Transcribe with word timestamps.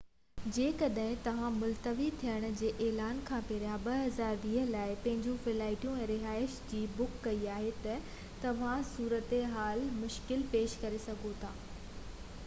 جيڪڏهن 0.53 1.17
توهان 1.25 1.57
ملتوي 1.63 2.05
ٿيڻ 2.21 2.47
جي 2.61 2.69
اعلان 2.85 3.19
کان 3.27 3.43
پهريان 3.49 3.83
2020 3.89 4.63
لاءِ 4.77 4.95
پنهنجيون 5.05 5.37
فلائيٽون 5.45 6.01
۽ 6.07 6.09
رهائش 6.13 6.57
جي 6.73 6.81
بُڪ 6.97 7.21
ڪئي 7.27 7.45
آهي 7.59 7.69
ته 7.85 8.19
توهان 8.47 8.83
جي 8.83 8.89
صورتحال 8.95 9.85
مشڪل 10.01 10.45
ٿي 10.57 10.63
سگهي 10.75 11.39
ٿي 11.47 11.53